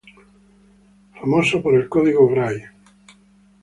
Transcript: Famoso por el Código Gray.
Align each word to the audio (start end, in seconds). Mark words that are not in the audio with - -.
Famoso 1.19 1.61
por 1.61 1.75
el 1.75 1.87
Código 1.87 2.27
Gray. 2.27 2.63